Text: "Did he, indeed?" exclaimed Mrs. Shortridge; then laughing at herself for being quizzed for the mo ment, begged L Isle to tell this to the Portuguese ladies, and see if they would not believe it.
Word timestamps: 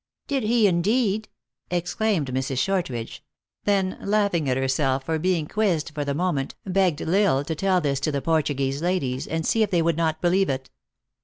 "Did 0.33 0.41
he, 0.41 0.65
indeed?" 0.65 1.29
exclaimed 1.69 2.29
Mrs. 2.31 2.57
Shortridge; 2.57 3.23
then 3.65 3.99
laughing 4.01 4.49
at 4.49 4.57
herself 4.57 5.03
for 5.03 5.19
being 5.19 5.45
quizzed 5.47 5.91
for 5.93 6.03
the 6.03 6.15
mo 6.15 6.31
ment, 6.31 6.55
begged 6.65 7.03
L 7.03 7.13
Isle 7.13 7.43
to 7.45 7.53
tell 7.53 7.81
this 7.81 7.99
to 7.99 8.11
the 8.11 8.19
Portuguese 8.19 8.81
ladies, 8.81 9.27
and 9.27 9.45
see 9.45 9.61
if 9.61 9.69
they 9.69 9.83
would 9.83 9.97
not 9.97 10.19
believe 10.19 10.49
it. 10.49 10.71